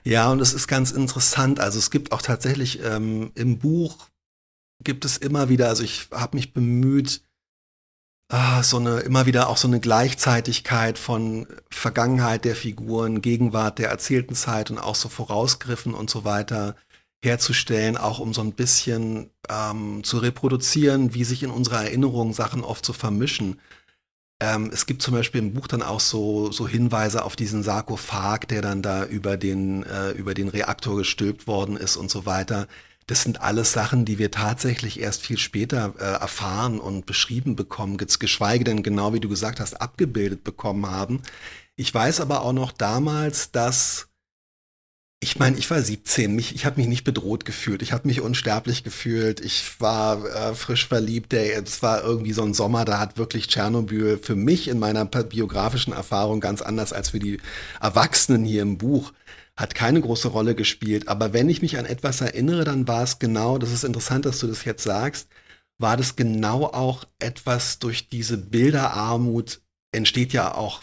[0.04, 1.60] Ja, und es ist ganz interessant.
[1.60, 4.08] Also es gibt auch tatsächlich ähm, im Buch
[4.84, 7.22] gibt es immer wieder, also ich habe mich bemüht,
[8.28, 13.88] ah, so eine, immer wieder auch so eine Gleichzeitigkeit von Vergangenheit der Figuren, Gegenwart der
[13.88, 16.76] erzählten Zeit und auch so Vorausgriffen und so weiter
[17.22, 22.62] herzustellen, auch um so ein bisschen ähm, zu reproduzieren, wie sich in unserer Erinnerung Sachen
[22.62, 23.60] oft so vermischen.
[24.40, 28.46] Ähm, es gibt zum Beispiel im Buch dann auch so, so Hinweise auf diesen Sarkophag,
[28.48, 32.68] der dann da über den, äh, über den Reaktor gestülpt worden ist und so weiter.
[33.06, 37.96] Das sind alles Sachen, die wir tatsächlich erst viel später äh, erfahren und beschrieben bekommen,
[37.98, 41.22] geschweige denn genau wie du gesagt hast, abgebildet bekommen haben.
[41.76, 44.05] Ich weiß aber auch noch damals, dass
[45.20, 48.20] ich meine, ich war 17, mich, ich habe mich nicht bedroht gefühlt, ich habe mich
[48.20, 53.16] unsterblich gefühlt, ich war äh, frisch verliebt, es war irgendwie so ein Sommer, da hat
[53.16, 57.38] wirklich Tschernobyl für mich in meiner biografischen Erfahrung ganz anders als für die
[57.80, 59.12] Erwachsenen hier im Buch
[59.56, 61.08] hat keine große Rolle gespielt.
[61.08, 64.38] Aber wenn ich mich an etwas erinnere, dann war es genau, das ist interessant, dass
[64.38, 65.28] du das jetzt sagst,
[65.78, 69.60] war das genau auch etwas durch diese Bilderarmut
[69.92, 70.82] entsteht ja auch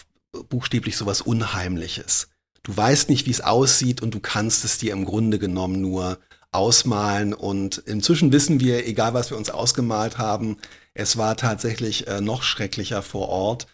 [0.50, 2.30] buchstäblich sowas Unheimliches.
[2.64, 6.18] Du weißt nicht, wie es aussieht und du kannst es dir im Grunde genommen nur
[6.54, 7.34] ausmalen.
[7.34, 10.58] Und inzwischen wissen wir, egal was wir uns ausgemalt haben,
[10.94, 13.68] es war tatsächlich äh, noch schrecklicher vor Ort.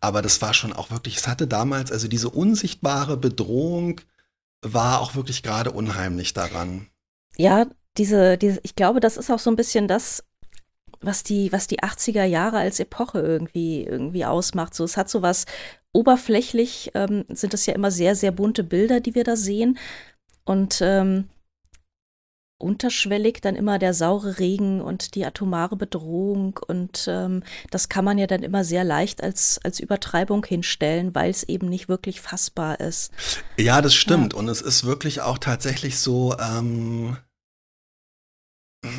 [0.00, 4.00] Aber das war schon auch wirklich, es hatte damals also diese unsichtbare Bedrohung,
[4.62, 6.86] war auch wirklich gerade unheimlich daran.
[7.36, 10.22] Ja, diese, diese, ich glaube, das ist auch so ein bisschen das,
[11.00, 14.74] was die, was die 80er Jahre als Epoche irgendwie, irgendwie ausmacht.
[14.74, 15.46] So, es hat so was
[15.92, 19.78] oberflächlich, ähm, sind das ja immer sehr, sehr bunte Bilder, die wir da sehen.
[20.44, 21.28] Und ähm,
[22.58, 28.16] unterschwellig dann immer der saure Regen und die atomare Bedrohung und ähm, das kann man
[28.16, 32.80] ja dann immer sehr leicht als, als Übertreibung hinstellen, weil es eben nicht wirklich fassbar
[32.80, 33.12] ist.
[33.58, 34.38] Ja, das stimmt ja.
[34.38, 37.18] und es ist wirklich auch tatsächlich so, ähm,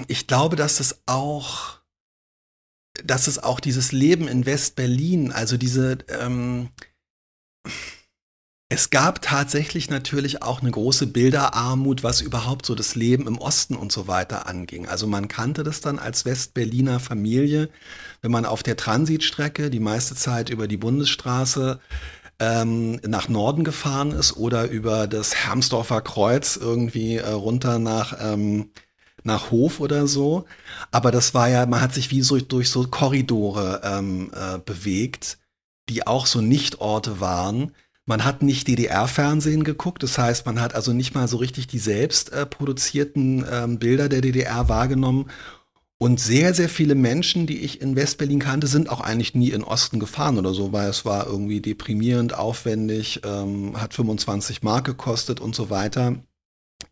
[0.07, 1.76] ich glaube, dass es auch,
[3.05, 6.69] dass es auch dieses Leben in West-Berlin, also diese, ähm,
[8.69, 13.75] es gab tatsächlich natürlich auch eine große Bilderarmut, was überhaupt so das Leben im Osten
[13.77, 14.87] und so weiter anging.
[14.87, 17.69] Also man kannte das dann als Westberliner Familie,
[18.21, 21.79] wenn man auf der Transitstrecke die meiste Zeit über die Bundesstraße
[22.39, 28.71] ähm, nach Norden gefahren ist oder über das Hermsdorfer Kreuz irgendwie äh, runter nach, ähm,
[29.27, 30.45] nach Hof oder so.
[30.89, 35.37] Aber das war ja, man hat sich wie so durch so Korridore ähm, äh, bewegt,
[35.89, 37.71] die auch so Nichtorte waren
[38.07, 41.77] man hat nicht DDR-Fernsehen geguckt, das heißt, man hat also nicht mal so richtig die
[41.77, 45.29] selbst äh, produzierten ähm, Bilder der DDR wahrgenommen.
[45.99, 49.63] Und sehr, sehr viele Menschen, die ich in Westberlin kannte, sind auch eigentlich nie in
[49.63, 55.41] Osten gefahren oder so, weil es war irgendwie deprimierend, aufwendig, ähm, hat 25 Mark gekostet
[55.41, 56.15] und so weiter.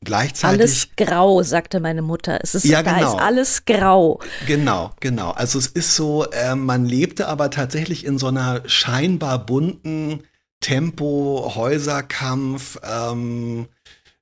[0.03, 0.59] Gleichzeitig.
[0.61, 2.39] Alles grau, sagte meine Mutter.
[2.41, 2.99] Es ist, ja, genau.
[2.99, 4.19] da ist alles grau.
[4.47, 5.31] Genau, genau.
[5.31, 10.23] Also es ist so, äh, man lebte aber tatsächlich in so einer scheinbar bunten,
[10.61, 13.67] Tempo, Häuserkampf, ähm,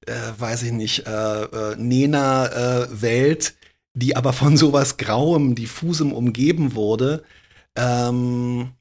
[0.06, 6.76] äh, weiß ich nicht, äh, äh, Nena-Welt, äh, die aber von sowas Grauem, diffusem umgeben
[6.76, 7.24] wurde.
[7.76, 8.72] Ähm,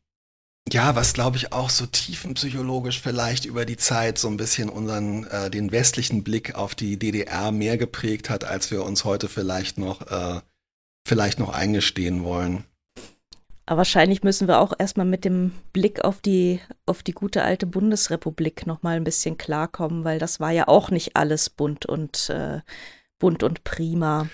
[0.71, 5.25] ja, was glaube ich auch so tiefenpsychologisch vielleicht über die Zeit so ein bisschen unseren,
[5.27, 9.79] äh, den westlichen Blick auf die DDR mehr geprägt hat, als wir uns heute vielleicht
[9.79, 10.41] noch, äh,
[11.07, 12.65] vielleicht noch eingestehen wollen.
[13.67, 17.67] Aber wahrscheinlich müssen wir auch erstmal mit dem Blick auf die, auf die gute alte
[17.67, 22.61] Bundesrepublik nochmal ein bisschen klarkommen, weil das war ja auch nicht alles bunt und äh,
[23.23, 24.29] bunt und prima.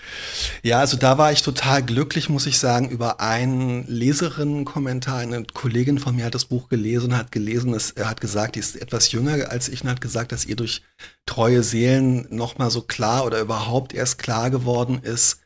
[0.63, 5.19] Ja, also da war ich total glücklich, muss ich sagen, über einen Leserinnenkommentar.
[5.19, 8.75] Eine Kollegin von mir hat das Buch gelesen, hat gelesen, es, hat gesagt, die ist
[8.75, 10.81] etwas jünger als ich und hat gesagt, dass ihr durch
[11.27, 15.41] treue Seelen nochmal so klar oder überhaupt erst klar geworden ist,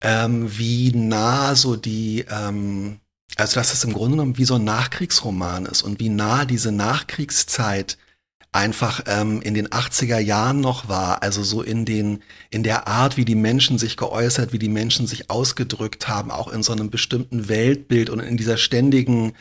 [0.00, 3.00] ähm, wie nah so die, ähm,
[3.34, 6.70] also dass es im Grunde genommen wie so ein Nachkriegsroman ist und wie nah diese
[6.70, 7.98] Nachkriegszeit
[8.56, 13.16] einfach ähm, in den 80er Jahren noch war, also so in den in der Art,
[13.18, 16.90] wie die Menschen sich geäußert, wie die Menschen sich ausgedrückt haben, auch in so einem
[16.90, 19.34] bestimmten Weltbild und in dieser ständigen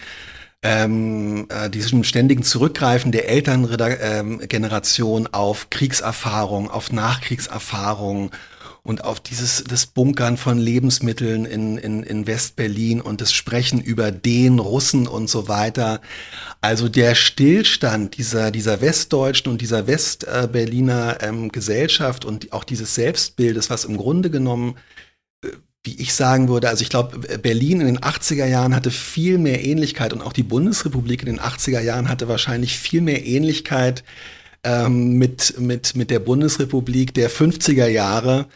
[0.63, 8.32] ähm, äh, diesem ständigen Zurückgreifen der Elterngeneration ähm, auf Kriegserfahrung, auf Nachkriegserfahrung
[8.86, 14.12] und auf dieses das Bunkern von Lebensmitteln in, in, in Westberlin und das Sprechen über
[14.12, 16.02] den Russen und so weiter.
[16.62, 23.71] Also der Stillstand dieser, dieser westdeutschen und dieser Westberliner ähm, Gesellschaft und auch dieses Selbstbildes,
[23.71, 24.76] was im Grunde genommen
[25.43, 25.50] äh,
[25.84, 29.63] wie ich sagen würde, also ich glaube, Berlin in den 80er Jahren hatte viel mehr
[29.63, 34.04] Ähnlichkeit und auch die Bundesrepublik in den 80er Jahren hatte wahrscheinlich viel mehr Ähnlichkeit
[34.63, 38.48] ähm, mit, mit, mit der Bundesrepublik der 50er Jahre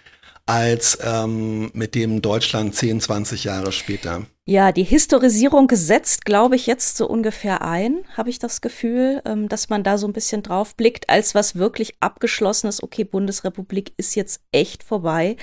[0.49, 4.25] als ähm, mit dem Deutschland 10, 20 Jahre später.
[4.45, 9.47] Ja, die Historisierung setzt, glaube ich, jetzt so ungefähr ein, habe ich das Gefühl, ähm,
[9.47, 14.15] dass man da so ein bisschen drauf blickt, als was wirklich abgeschlossenes, okay, Bundesrepublik ist
[14.15, 15.37] jetzt echt vorbei.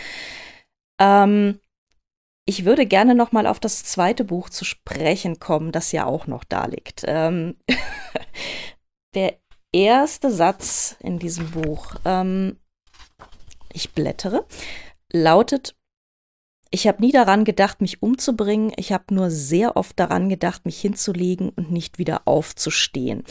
[1.01, 1.61] Ähm,
[2.45, 6.27] ich würde gerne noch mal auf das zweite Buch zu sprechen kommen, das ja auch
[6.27, 7.05] noch da liegt.
[7.07, 7.55] Ähm,
[9.15, 9.37] der
[9.73, 12.59] erste Satz in diesem Buch, ähm,
[13.73, 14.47] ich blättere,
[15.13, 15.77] lautet,
[16.71, 20.81] ich habe nie daran gedacht, mich umzubringen, ich habe nur sehr oft daran gedacht, mich
[20.81, 23.23] hinzulegen und nicht wieder aufzustehen.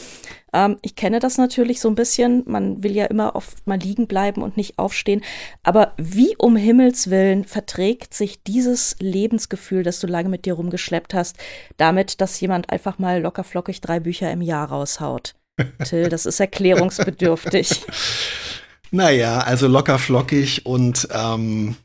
[0.54, 4.06] Ähm, ich kenne das natürlich so ein bisschen, man will ja immer oft mal liegen
[4.06, 5.22] bleiben und nicht aufstehen,
[5.62, 11.12] aber wie um Himmels willen verträgt sich dieses Lebensgefühl, das du lange mit dir rumgeschleppt
[11.12, 11.36] hast,
[11.76, 15.34] damit, dass jemand einfach mal lockerflockig drei Bücher im Jahr raushaut?
[15.84, 17.82] Till, das ist erklärungsbedürftig.
[18.90, 21.76] Naja, also locker flockig und ähm,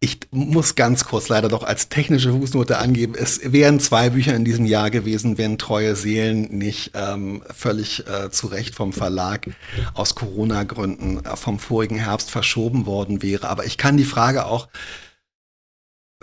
[0.00, 4.44] ich muss ganz kurz leider doch als technische Fußnote angeben, es wären zwei Bücher in
[4.44, 9.48] diesem Jahr gewesen, wenn Treue Seelen nicht ähm, völlig äh, zu Recht vom Verlag
[9.94, 13.48] aus Corona-Gründen äh, vom vorigen Herbst verschoben worden wäre.
[13.48, 14.68] Aber ich kann die Frage auch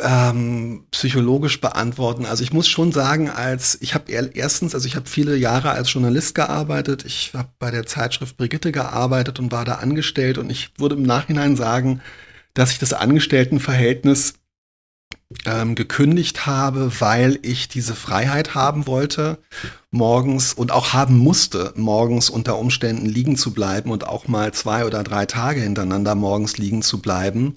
[0.02, 2.26] ähm, psychologisch beantworten.
[2.26, 5.92] Also ich muss schon sagen, als ich habe erstens, also ich habe viele Jahre als
[5.94, 7.06] Journalist gearbeitet.
[7.06, 11.04] Ich habe bei der Zeitschrift Brigitte gearbeitet und war da angestellt und ich würde im
[11.04, 12.02] Nachhinein sagen,
[12.54, 14.34] dass ich das Angestelltenverhältnis
[15.46, 19.40] ähm, gekündigt habe, weil ich diese Freiheit haben wollte,
[19.92, 24.86] morgens und auch haben musste, morgens unter Umständen liegen zu bleiben und auch mal zwei
[24.86, 27.56] oder drei Tage hintereinander morgens liegen zu bleiben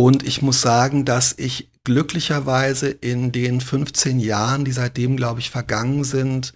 [0.00, 5.50] und ich muss sagen, dass ich glücklicherweise in den 15 Jahren, die seitdem, glaube ich,
[5.50, 6.54] vergangen sind,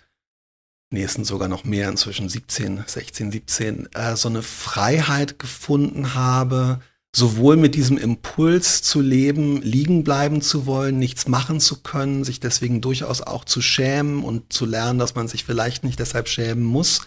[0.91, 6.81] sind sogar noch mehr, inzwischen 17, 16, 17, äh, so eine Freiheit gefunden habe,
[7.15, 12.41] sowohl mit diesem Impuls zu leben, liegen bleiben zu wollen, nichts machen zu können, sich
[12.41, 16.65] deswegen durchaus auch zu schämen und zu lernen, dass man sich vielleicht nicht deshalb schämen
[16.65, 17.03] muss,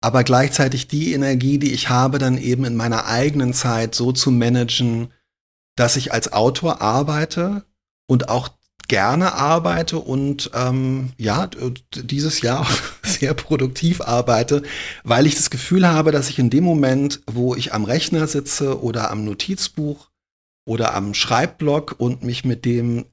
[0.00, 4.30] aber gleichzeitig die Energie, die ich habe, dann eben in meiner eigenen Zeit so zu
[4.30, 5.08] managen,
[5.80, 7.64] dass ich als Autor arbeite
[8.06, 8.50] und auch
[8.86, 11.48] gerne arbeite und ähm, ja,
[11.94, 12.66] dieses Jahr
[13.02, 14.62] sehr produktiv arbeite,
[15.04, 18.82] weil ich das Gefühl habe, dass ich in dem Moment, wo ich am Rechner sitze
[18.82, 20.10] oder am Notizbuch
[20.66, 23.06] oder am Schreibblock und mich mit dem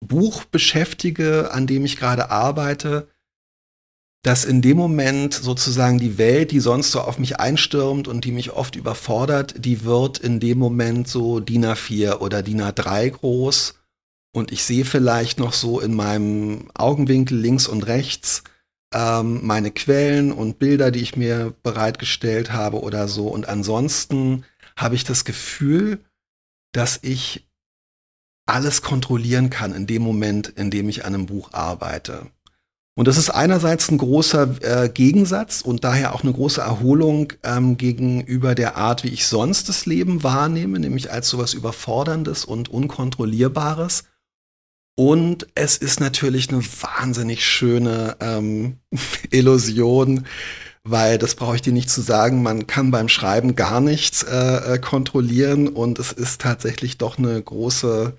[0.00, 3.08] Buch beschäftige, an dem ich gerade arbeite,
[4.28, 8.30] dass in dem Moment sozusagen die Welt, die sonst so auf mich einstürmt und die
[8.30, 13.76] mich oft überfordert, die wird in dem Moment so DIN A4 oder DIN A3 groß
[14.34, 18.42] und ich sehe vielleicht noch so in meinem Augenwinkel links und rechts
[18.92, 23.28] ähm, meine Quellen und Bilder, die ich mir bereitgestellt habe oder so.
[23.28, 24.44] Und ansonsten
[24.76, 26.04] habe ich das Gefühl,
[26.72, 27.48] dass ich
[28.44, 32.26] alles kontrollieren kann in dem Moment, in dem ich an einem Buch arbeite.
[32.98, 37.76] Und das ist einerseits ein großer äh, Gegensatz und daher auch eine große Erholung ähm,
[37.76, 44.02] gegenüber der Art, wie ich sonst das Leben wahrnehme, nämlich als sowas Überforderndes und Unkontrollierbares.
[44.96, 48.78] Und es ist natürlich eine wahnsinnig schöne ähm,
[49.30, 50.26] Illusion,
[50.82, 54.74] weil das brauche ich dir nicht zu sagen, man kann beim Schreiben gar nichts äh,
[54.74, 58.14] äh kontrollieren und es ist tatsächlich doch eine große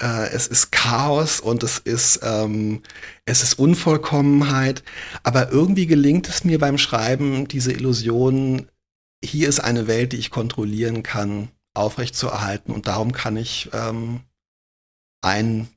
[0.00, 2.82] äh, es ist Chaos und es ist, ähm,
[3.24, 4.82] es ist Unvollkommenheit.
[5.22, 8.68] Aber irgendwie gelingt es mir beim Schreiben, diese Illusion,
[9.22, 12.72] hier ist eine Welt, die ich kontrollieren kann, aufrechtzuerhalten.
[12.72, 14.20] Und darum kann ich ähm,
[15.22, 15.68] ein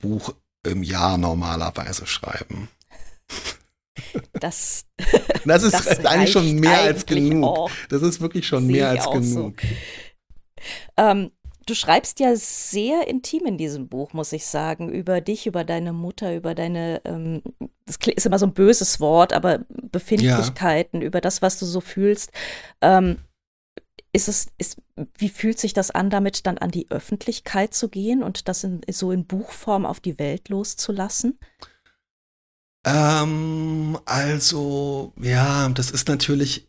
[0.00, 0.34] Buch
[0.64, 2.68] im Jahr normalerweise schreiben.
[4.40, 4.84] Das,
[5.46, 7.70] das ist das eigentlich schon mehr als genug.
[7.88, 9.60] Das ist wirklich schon mehr als genug.
[9.60, 9.66] So.
[10.96, 11.30] Ähm,
[11.66, 15.92] Du schreibst ja sehr intim in diesem Buch, muss ich sagen, über dich, über deine
[15.92, 17.42] Mutter, über deine, ähm,
[17.86, 21.06] das ist immer so ein böses Wort, aber Befindlichkeiten, ja.
[21.06, 22.30] über das, was du so fühlst.
[22.80, 23.18] Ähm,
[24.12, 24.80] ist es, ist,
[25.18, 28.80] wie fühlt sich das an, damit dann an die Öffentlichkeit zu gehen und das in,
[28.90, 31.38] so in Buchform auf die Welt loszulassen?
[32.86, 36.68] Ähm, also, ja, das ist natürlich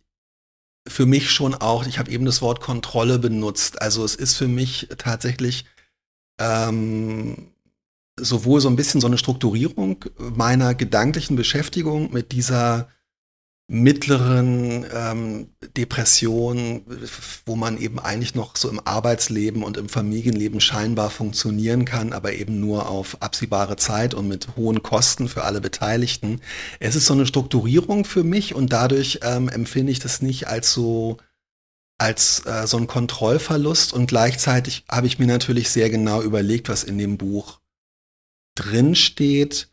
[0.88, 3.82] für mich schon auch, ich habe eben das Wort Kontrolle benutzt.
[3.82, 5.66] Also es ist für mich tatsächlich
[6.40, 7.52] ähm,
[8.20, 12.90] sowohl so ein bisschen so eine Strukturierung meiner gedanklichen Beschäftigung mit dieser
[13.70, 16.84] mittleren ähm, Depression,
[17.46, 22.32] wo man eben eigentlich noch so im Arbeitsleben und im Familienleben scheinbar funktionieren kann, aber
[22.34, 26.40] eben nur auf absehbare Zeit und mit hohen Kosten für alle Beteiligten.
[26.80, 30.72] Es ist so eine Strukturierung für mich und dadurch ähm, empfinde ich das nicht als
[30.72, 31.18] so
[32.00, 36.84] als äh, so ein Kontrollverlust und gleichzeitig habe ich mir natürlich sehr genau überlegt, was
[36.84, 37.60] in dem Buch
[38.56, 39.70] drin steht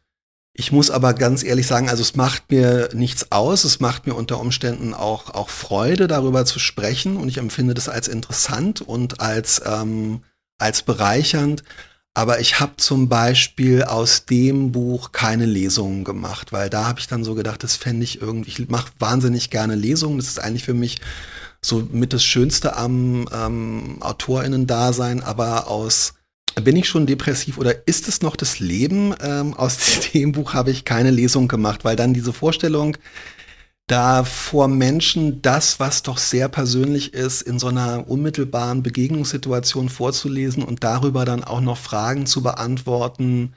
[0.56, 4.14] ich muss aber ganz ehrlich sagen, also es macht mir nichts aus, es macht mir
[4.14, 7.16] unter Umständen auch, auch Freude, darüber zu sprechen.
[7.16, 10.22] Und ich empfinde das als interessant und als, ähm,
[10.58, 11.64] als bereichernd.
[12.14, 17.08] Aber ich habe zum Beispiel aus dem Buch keine Lesungen gemacht, weil da habe ich
[17.08, 20.62] dann so gedacht, das fände ich irgendwie, ich mache wahnsinnig gerne Lesungen, das ist eigentlich
[20.62, 21.00] für mich
[21.60, 26.14] so mit das Schönste am ähm, AutorInnen-Dasein, aber aus
[26.62, 29.14] bin ich schon depressiv oder ist es noch das Leben?
[29.20, 29.78] Ähm, aus
[30.14, 32.96] dem Buch habe ich keine Lesung gemacht, weil dann diese Vorstellung,
[33.86, 40.62] da vor Menschen das, was doch sehr persönlich ist, in so einer unmittelbaren Begegnungssituation vorzulesen
[40.62, 43.54] und darüber dann auch noch Fragen zu beantworten,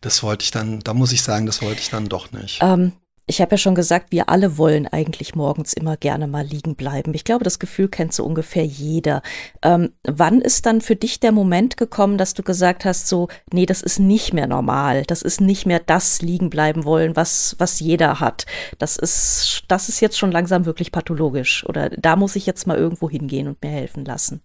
[0.00, 2.58] das wollte ich dann, da muss ich sagen, das wollte ich dann doch nicht.
[2.62, 2.92] Ähm,
[3.26, 7.14] ich habe ja schon gesagt, wir alle wollen eigentlich morgens immer gerne mal liegen bleiben.
[7.14, 9.22] Ich glaube, das Gefühl kennt so ungefähr jeder.
[9.62, 13.66] Ähm, wann ist dann für dich der Moment gekommen, dass du gesagt hast, so, nee,
[13.66, 15.04] das ist nicht mehr normal.
[15.04, 18.46] Das ist nicht mehr das liegen bleiben wollen, was, was jeder hat.
[18.78, 21.64] Das ist, das ist jetzt schon langsam wirklich pathologisch.
[21.68, 24.42] Oder da muss ich jetzt mal irgendwo hingehen und mir helfen lassen.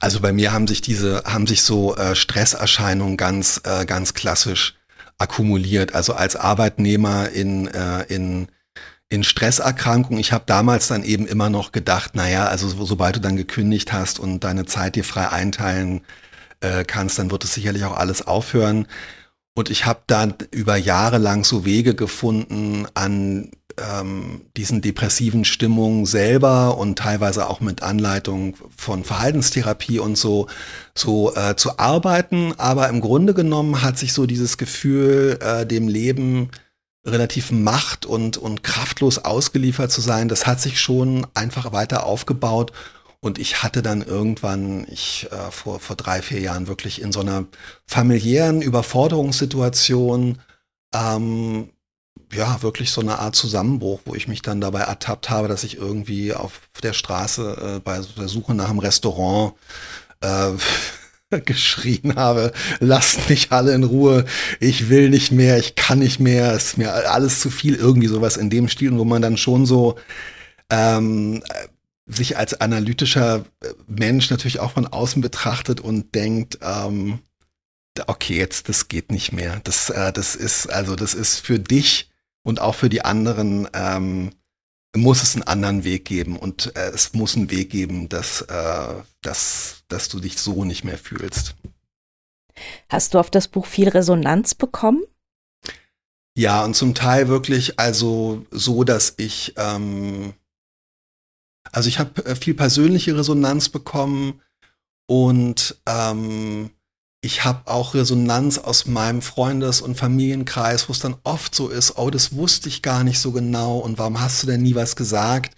[0.00, 4.77] Also bei mir haben sich diese, haben sich so äh, Stresserscheinungen ganz, äh, ganz klassisch
[5.18, 5.94] akkumuliert.
[5.94, 8.48] Also als Arbeitnehmer in, äh, in,
[9.08, 10.18] in Stresserkrankung.
[10.18, 13.92] Ich habe damals dann eben immer noch gedacht, naja, also so, sobald du dann gekündigt
[13.92, 16.02] hast und deine Zeit dir frei einteilen
[16.60, 18.86] äh, kannst, dann wird es sicherlich auch alles aufhören.
[19.54, 26.06] Und ich habe dann über Jahre lang so Wege gefunden, an ähm, diesen depressiven Stimmungen
[26.06, 30.48] selber und teilweise auch mit Anleitung von Verhaltenstherapie und so,
[30.94, 32.54] so äh, zu arbeiten.
[32.58, 36.50] Aber im Grunde genommen hat sich so dieses Gefühl, äh, dem Leben
[37.06, 42.72] relativ macht und, und kraftlos ausgeliefert zu sein, das hat sich schon einfach weiter aufgebaut
[43.20, 47.20] und ich hatte dann irgendwann, ich äh, vor, vor drei, vier Jahren wirklich in so
[47.20, 47.46] einer
[47.84, 50.38] familiären Überforderungssituation,
[50.94, 51.70] ähm,
[52.32, 55.76] ja, wirklich so eine Art Zusammenbruch, wo ich mich dann dabei ertappt habe, dass ich
[55.76, 59.54] irgendwie auf der Straße äh, bei der Suche nach einem Restaurant
[60.20, 60.50] äh,
[61.44, 64.24] geschrien habe, lasst mich alle in Ruhe,
[64.60, 68.08] ich will nicht mehr, ich kann nicht mehr, es ist mir alles zu viel, irgendwie
[68.08, 69.96] sowas in dem Stil, wo man dann schon so
[70.70, 71.42] ähm,
[72.06, 77.20] sich als analytischer äh, Mensch natürlich auch von außen betrachtet und denkt, ähm,
[78.06, 79.60] okay, jetzt das geht nicht mehr.
[79.64, 82.10] Das, äh, das ist also das ist für dich
[82.42, 84.30] und auch für die anderen ähm,
[84.96, 88.94] muss es einen anderen Weg geben und äh, es muss einen Weg geben, dass, äh,
[89.22, 91.54] dass, dass du dich so nicht mehr fühlst.
[92.88, 95.04] Hast du auf das Buch viel Resonanz bekommen?
[96.36, 100.34] Ja, und zum Teil wirklich also so, dass ich ähm,
[101.72, 104.40] also ich habe äh, viel persönliche Resonanz bekommen
[105.06, 106.70] und ähm,
[107.20, 111.98] ich habe auch Resonanz aus meinem Freundes- und Familienkreis, wo es dann oft so ist,
[111.98, 114.94] oh, das wusste ich gar nicht so genau und warum hast du denn nie was
[114.94, 115.56] gesagt?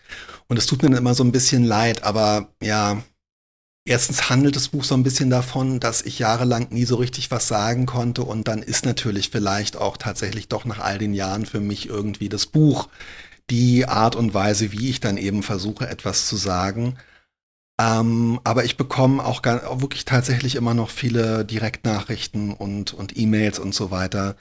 [0.49, 3.03] Und es tut mir dann immer so ein bisschen leid, aber ja,
[3.87, 7.49] erstens handelt das Buch so ein bisschen davon, dass ich jahrelang nie so richtig was
[7.49, 11.61] sagen konnte und dann ist natürlich vielleicht auch tatsächlich doch nach all den Jahren für
[11.61, 12.89] mich irgendwie das Buch
[13.51, 16.97] die Art und Weise, wie ich dann eben versuche, etwas zu sagen.
[17.81, 23.59] Ähm, aber ich bekomme auch, auch, wirklich tatsächlich immer noch viele Direktnachrichten und, und E-Mails
[23.59, 24.37] und so weiter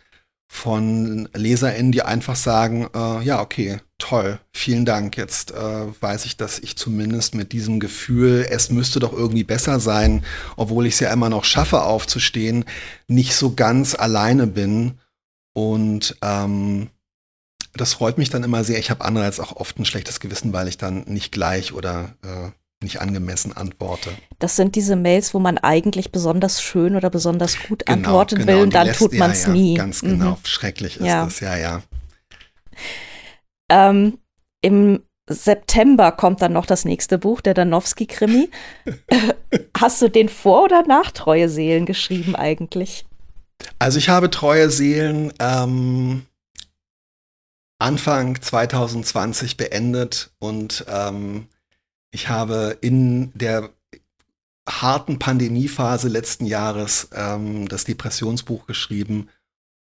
[0.52, 5.16] von LeserInnen, die einfach sagen, äh, ja, okay, toll, vielen Dank.
[5.16, 9.80] Jetzt äh, weiß ich, dass ich zumindest mit diesem Gefühl, es müsste doch irgendwie besser
[9.80, 10.26] sein,
[10.58, 12.66] obwohl ich es ja immer noch schaffe, aufzustehen,
[13.08, 15.00] nicht so ganz alleine bin.
[15.54, 16.90] Und ähm,
[17.74, 18.80] das freut mich dann immer sehr.
[18.80, 22.50] Ich habe andererseits auch oft ein schlechtes Gewissen, weil ich dann nicht gleich oder äh,
[22.82, 24.12] nicht angemessen antworte.
[24.40, 28.48] Das sind diese Mails, wo man eigentlich besonders schön oder besonders gut genau, antworten genau.
[28.48, 29.74] will und dann lässt, tut man es ja, nie.
[29.76, 30.38] Ganz genau, mhm.
[30.46, 31.26] schrecklich ist ja.
[31.26, 31.82] das, ja, ja.
[33.70, 34.18] Ähm,
[34.62, 38.50] Im September kommt dann noch das nächste Buch, der Danowski-Krimi.
[39.78, 43.06] Hast du den Vor- oder nach Treue Seelen geschrieben eigentlich?
[43.78, 46.26] Also ich habe Treue Seelen ähm,
[47.78, 51.48] Anfang 2020 beendet und ähm,
[52.12, 53.70] ich habe in der
[54.68, 59.30] harten Pandemiephase letzten Jahres ähm, das Depressionsbuch geschrieben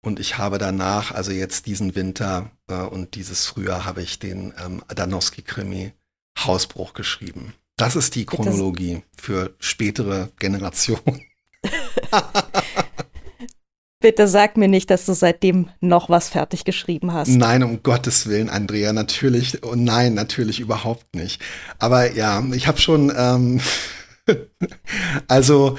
[0.01, 4.53] Und ich habe danach, also jetzt diesen Winter äh, und dieses Frühjahr, habe ich den
[4.63, 5.91] ähm, Danowski-Krimi
[6.39, 7.53] Hausbruch geschrieben.
[7.75, 11.21] Das ist die Chronologie für spätere Generationen.
[13.99, 17.29] Bitte sag mir nicht, dass du seitdem noch was fertig geschrieben hast.
[17.29, 21.41] Nein, um Gottes Willen, Andrea, natürlich, oh nein, natürlich überhaupt nicht.
[21.79, 23.59] Aber ja, ich habe schon, ähm,
[25.27, 25.77] also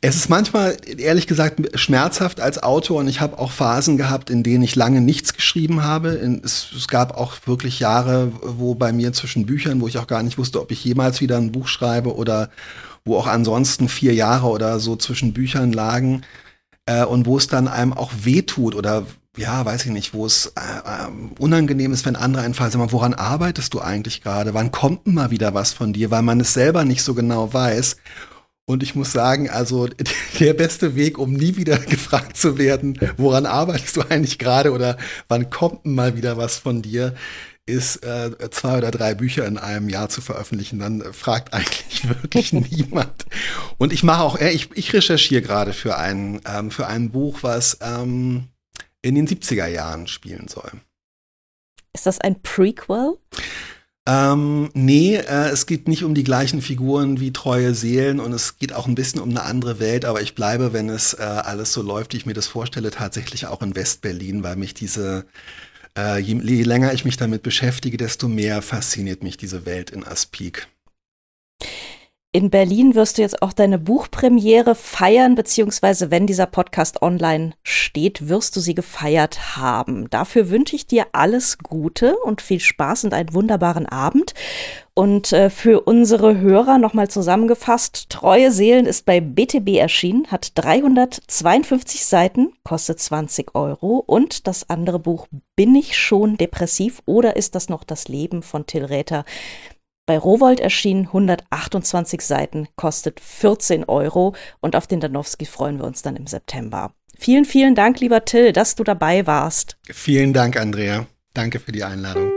[0.00, 4.42] es ist manchmal, ehrlich gesagt, schmerzhaft als Autor und ich habe auch Phasen gehabt, in
[4.42, 6.08] denen ich lange nichts geschrieben habe.
[6.44, 10.24] Es, es, gab auch wirklich Jahre, wo bei mir zwischen Büchern, wo ich auch gar
[10.24, 12.50] nicht wusste, ob ich jemals wieder ein Buch schreibe oder
[13.04, 16.22] wo auch ansonsten vier Jahre oder so zwischen Büchern lagen
[16.86, 19.06] äh, und wo es dann einem auch wehtut oder
[19.36, 22.78] ja, weiß ich nicht, wo es äh, äh, unangenehm ist, wenn andere einen fragen, sag
[22.78, 24.54] mal, woran arbeitest du eigentlich gerade?
[24.54, 26.10] Wann kommt mal wieder was von dir?
[26.10, 27.96] Weil man es selber nicht so genau weiß.
[28.66, 29.88] Und ich muss sagen, also
[30.40, 34.96] der beste Weg, um nie wieder gefragt zu werden, woran arbeitest du eigentlich gerade oder
[35.28, 37.14] wann kommt mal wieder was von dir,
[37.66, 40.78] ist äh, zwei oder drei Bücher in einem Jahr zu veröffentlichen.
[40.78, 43.24] Dann fragt eigentlich wirklich niemand.
[43.78, 47.38] Und ich mache auch, äh, ich, ich recherchiere gerade für ein, ähm, für ein Buch,
[47.42, 48.48] was ähm,
[49.02, 50.72] in den 70er Jahren spielen soll.
[51.94, 53.16] Ist das ein Prequel?
[54.06, 58.58] Ähm, nee, äh, es geht nicht um die gleichen Figuren wie treue Seelen und es
[58.58, 61.72] geht auch ein bisschen um eine andere Welt, aber ich bleibe, wenn es äh, alles
[61.72, 65.24] so läuft, wie ich mir das vorstelle, tatsächlich auch in Westberlin, weil mich diese,
[65.98, 70.04] äh, je, je länger ich mich damit beschäftige, desto mehr fasziniert mich diese Welt in
[70.04, 70.68] Aspik.
[72.36, 78.28] In Berlin wirst du jetzt auch deine Buchpremiere feiern, beziehungsweise wenn dieser Podcast online steht,
[78.28, 80.10] wirst du sie gefeiert haben.
[80.10, 84.34] Dafür wünsche ich dir alles Gute und viel Spaß und einen wunderbaren Abend.
[84.94, 92.04] Und äh, für unsere Hörer nochmal zusammengefasst, Treue Seelen ist bei BTB erschienen, hat 352
[92.04, 94.02] Seiten, kostet 20 Euro.
[94.04, 98.66] Und das andere Buch Bin ich schon depressiv oder ist das noch das Leben von
[98.66, 99.24] Till Räther
[100.06, 106.02] bei Rowold erschienen 128 Seiten, kostet 14 Euro und auf den Danowski freuen wir uns
[106.02, 106.92] dann im September.
[107.16, 109.76] Vielen, vielen Dank, lieber Till, dass du dabei warst.
[109.90, 111.06] Vielen Dank, Andrea.
[111.32, 112.30] Danke für die Einladung.